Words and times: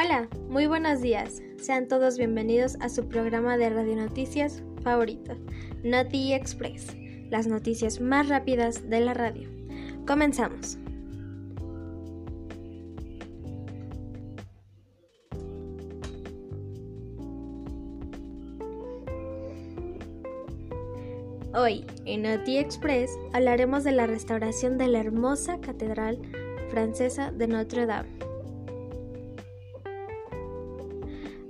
Hola, 0.00 0.28
muy 0.48 0.68
buenos 0.68 1.00
días. 1.00 1.42
Sean 1.56 1.88
todos 1.88 2.18
bienvenidos 2.18 2.76
a 2.80 2.88
su 2.88 3.08
programa 3.08 3.56
de 3.56 3.68
radio 3.68 3.96
noticias 3.96 4.62
favorito, 4.84 5.34
Noti 5.82 6.34
Express, 6.34 6.96
las 7.30 7.48
noticias 7.48 8.00
más 8.00 8.28
rápidas 8.28 8.88
de 8.88 9.00
la 9.00 9.12
radio. 9.12 9.50
Comenzamos. 10.06 10.78
Hoy, 21.54 21.84
en 22.04 22.22
Noti 22.22 22.58
Express, 22.58 23.10
hablaremos 23.32 23.82
de 23.82 23.90
la 23.90 24.06
restauración 24.06 24.78
de 24.78 24.86
la 24.86 25.00
hermosa 25.00 25.60
Catedral 25.60 26.20
Francesa 26.70 27.32
de 27.32 27.48
Notre 27.48 27.86
Dame. 27.86 28.27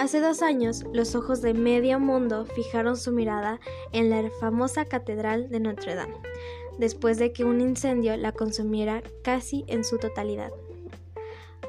Hace 0.00 0.22
dos 0.22 0.40
años, 0.40 0.86
los 0.94 1.14
ojos 1.14 1.42
de 1.42 1.52
medio 1.52 2.00
mundo 2.00 2.46
fijaron 2.46 2.96
su 2.96 3.12
mirada 3.12 3.60
en 3.92 4.08
la 4.08 4.30
famosa 4.40 4.86
Catedral 4.86 5.50
de 5.50 5.60
Notre 5.60 5.94
Dame, 5.94 6.14
después 6.78 7.18
de 7.18 7.34
que 7.34 7.44
un 7.44 7.60
incendio 7.60 8.16
la 8.16 8.32
consumiera 8.32 9.02
casi 9.22 9.62
en 9.68 9.84
su 9.84 9.98
totalidad. 9.98 10.52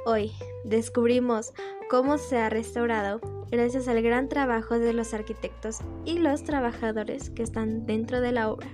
Hoy 0.06 0.32
descubrimos 0.64 1.52
cómo 1.90 2.18
se 2.18 2.38
ha 2.38 2.50
restaurado 2.50 3.20
gracias 3.52 3.90
al 3.90 4.02
gran 4.02 4.30
trabajo 4.30 4.80
de 4.80 4.94
los 4.94 5.14
arquitectos 5.14 5.80
y 6.06 6.18
los 6.18 6.46
trabajadores 6.46 7.32
que 7.32 7.44
están 7.44 7.86
dentro 7.86 8.22
de 8.22 8.32
la 8.32 8.50
obra. 8.50 8.70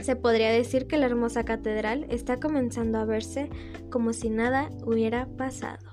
Se 0.00 0.14
podría 0.14 0.50
decir 0.50 0.86
que 0.86 0.98
la 0.98 1.06
hermosa 1.06 1.44
catedral 1.44 2.06
está 2.10 2.38
comenzando 2.38 2.98
a 2.98 3.04
verse 3.06 3.50
como 3.90 4.12
si 4.12 4.30
nada 4.30 4.70
hubiera 4.84 5.26
pasado. 5.36 5.91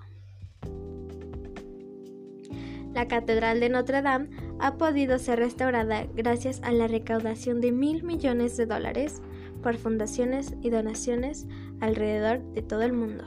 La 2.94 3.08
Catedral 3.08 3.60
de 3.60 3.70
Notre 3.70 4.02
Dame 4.02 4.30
ha 4.60 4.78
podido 4.78 5.20
ser 5.20 5.40
restaurada 5.40 6.06
gracias 6.16 6.60
a 6.64 6.72
la 6.72 6.88
recaudación 6.88 7.62
de 7.62 7.72
mil 7.72 8.04
millones 8.04 8.58
de 8.58 8.66
dólares 8.66 9.22
por 9.62 9.78
fundaciones 9.78 10.54
y 10.62 10.70
donaciones 10.70 11.48
alrededor 11.80 12.42
de 12.54 12.62
todo 12.62 12.82
el 12.82 12.94
mundo. 12.94 13.24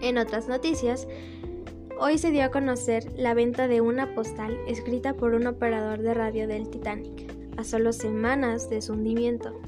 En 0.00 0.18
otras 0.18 0.48
noticias, 0.48 1.08
hoy 1.98 2.18
se 2.18 2.30
dio 2.30 2.44
a 2.44 2.50
conocer 2.50 3.10
la 3.16 3.32
venta 3.32 3.68
de 3.68 3.80
una 3.80 4.14
postal 4.14 4.58
escrita 4.66 5.14
por 5.14 5.34
un 5.34 5.46
operador 5.46 6.00
de 6.00 6.12
radio 6.12 6.46
del 6.46 6.68
Titanic, 6.68 7.32
a 7.56 7.64
solo 7.64 7.92
semanas 7.92 8.68
de 8.68 8.82
su 8.82 8.92
hundimiento. 8.92 9.58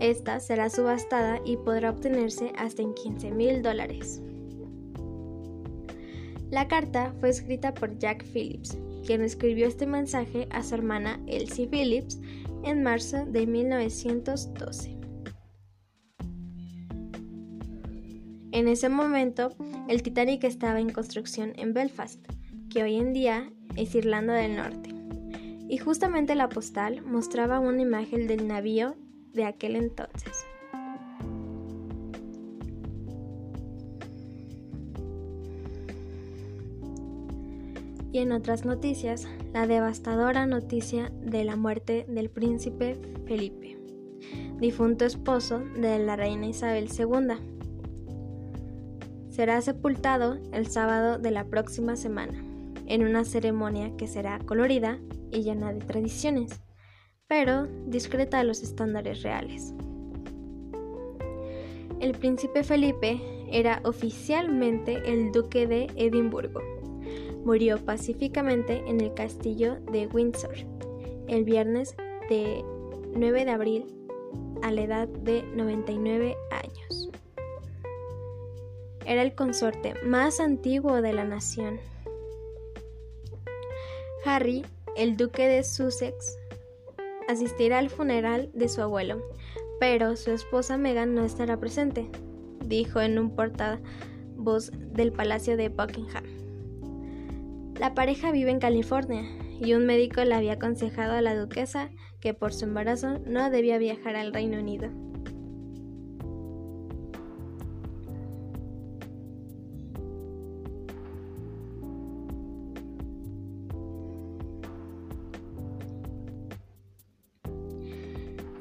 Esta 0.00 0.40
será 0.40 0.68
subastada 0.68 1.40
y 1.44 1.56
podrá 1.56 1.90
obtenerse 1.90 2.52
hasta 2.58 2.82
en 2.82 2.92
15 2.94 3.30
mil 3.30 3.62
dólares. 3.62 4.20
La 6.50 6.68
carta 6.68 7.12
fue 7.18 7.30
escrita 7.30 7.74
por 7.74 7.98
Jack 7.98 8.24
Phillips, 8.24 8.78
quien 9.06 9.22
escribió 9.22 9.66
este 9.66 9.86
mensaje 9.86 10.46
a 10.50 10.62
su 10.62 10.74
hermana 10.74 11.20
Elsie 11.26 11.66
Phillips 11.66 12.20
en 12.62 12.82
marzo 12.82 13.24
de 13.26 13.46
1912. 13.46 14.96
En 18.52 18.68
ese 18.68 18.88
momento, 18.88 19.54
el 19.88 20.02
Titanic 20.02 20.44
estaba 20.44 20.80
en 20.80 20.90
construcción 20.90 21.52
en 21.56 21.74
Belfast, 21.74 22.24
que 22.70 22.82
hoy 22.82 22.96
en 22.96 23.12
día 23.12 23.50
es 23.76 23.94
Irlanda 23.94 24.34
del 24.34 24.56
Norte, 24.56 24.90
y 25.68 25.78
justamente 25.78 26.34
la 26.34 26.48
postal 26.48 27.02
mostraba 27.02 27.60
una 27.60 27.82
imagen 27.82 28.26
del 28.26 28.46
navío 28.46 28.96
de 29.36 29.44
aquel 29.44 29.76
entonces. 29.76 30.44
Y 38.12 38.18
en 38.18 38.32
otras 38.32 38.64
noticias, 38.64 39.28
la 39.52 39.66
devastadora 39.66 40.46
noticia 40.46 41.12
de 41.20 41.44
la 41.44 41.54
muerte 41.54 42.06
del 42.08 42.30
príncipe 42.30 42.98
Felipe, 43.26 43.78
difunto 44.58 45.04
esposo 45.04 45.58
de 45.58 45.98
la 45.98 46.16
reina 46.16 46.46
Isabel 46.46 46.88
II. 46.98 47.36
Será 49.28 49.60
sepultado 49.60 50.38
el 50.52 50.66
sábado 50.66 51.18
de 51.18 51.30
la 51.30 51.44
próxima 51.44 51.94
semana, 51.96 52.42
en 52.86 53.04
una 53.04 53.24
ceremonia 53.24 53.94
que 53.98 54.06
será 54.06 54.38
colorida 54.38 54.98
y 55.30 55.42
llena 55.42 55.74
de 55.74 55.80
tradiciones 55.80 56.65
pero 57.28 57.66
discreta 57.86 58.40
a 58.40 58.44
los 58.44 58.62
estándares 58.62 59.22
reales. 59.22 59.74
El 62.00 62.12
príncipe 62.12 62.62
Felipe 62.62 63.20
era 63.50 63.80
oficialmente 63.84 65.02
el 65.06 65.32
duque 65.32 65.66
de 65.66 65.88
Edimburgo. 65.96 66.60
Murió 67.44 67.78
pacíficamente 67.78 68.82
en 68.86 69.00
el 69.00 69.14
castillo 69.14 69.76
de 69.92 70.06
Windsor 70.08 70.56
el 71.28 71.44
viernes 71.44 71.96
de 72.28 72.64
9 73.14 73.44
de 73.44 73.50
abril 73.50 73.86
a 74.62 74.70
la 74.70 74.82
edad 74.82 75.08
de 75.08 75.42
99 75.42 76.36
años. 76.50 77.10
Era 79.04 79.22
el 79.22 79.34
consorte 79.34 79.94
más 80.04 80.40
antiguo 80.40 81.00
de 81.00 81.12
la 81.12 81.24
nación. 81.24 81.78
Harry, 84.24 84.64
el 84.96 85.16
duque 85.16 85.46
de 85.46 85.62
Sussex, 85.62 86.36
asistirá 87.28 87.78
al 87.78 87.90
funeral 87.90 88.50
de 88.54 88.68
su 88.68 88.82
abuelo, 88.82 89.22
pero 89.80 90.16
su 90.16 90.30
esposa 90.30 90.78
Meghan 90.78 91.14
no 91.14 91.24
estará 91.24 91.58
presente, 91.58 92.10
dijo 92.64 93.00
en 93.00 93.18
un 93.18 93.34
portavoz 93.34 94.70
del 94.92 95.12
Palacio 95.12 95.56
de 95.56 95.68
Buckingham. 95.68 96.24
La 97.78 97.94
pareja 97.94 98.32
vive 98.32 98.50
en 98.50 98.60
California 98.60 99.22
y 99.60 99.74
un 99.74 99.86
médico 99.86 100.24
le 100.24 100.34
había 100.34 100.54
aconsejado 100.54 101.12
a 101.12 101.20
la 101.20 101.34
duquesa 101.34 101.90
que 102.20 102.34
por 102.34 102.52
su 102.52 102.64
embarazo 102.64 103.18
no 103.26 103.50
debía 103.50 103.78
viajar 103.78 104.16
al 104.16 104.32
Reino 104.32 104.58
Unido. 104.58 104.88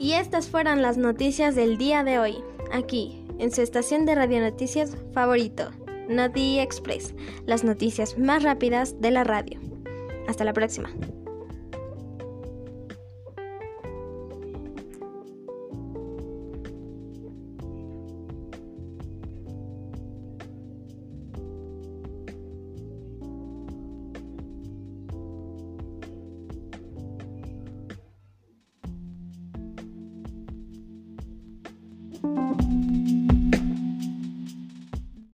Y 0.06 0.14
estas 0.14 0.50
fueron 0.50 0.84
las 0.84 0.98
noticias 0.98 1.56
del 1.56 1.80
día 1.80 2.04
de 2.04 2.20
hoy, 2.20 2.38
aquí, 2.72 3.26
en 3.40 3.52
su 3.52 3.64
estación 3.64 4.06
de 4.06 4.14
radio 4.14 4.40
noticias 4.40 4.96
favorito, 5.16 5.72
Noti 6.08 6.60
Express, 6.60 7.16
las 7.48 7.64
noticias 7.64 8.16
más 8.16 8.44
rápidas 8.44 9.02
de 9.02 9.10
la 9.10 9.24
radio. 9.24 9.60
Hasta 10.28 10.44
la 10.44 10.54
próxima. 10.54 10.92
Música 32.26 32.95